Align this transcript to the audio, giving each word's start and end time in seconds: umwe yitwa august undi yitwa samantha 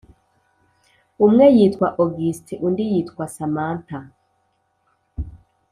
umwe 1.25 1.45
yitwa 1.55 1.87
august 2.03 2.47
undi 2.67 2.83
yitwa 2.91 3.23
samantha 3.35 3.99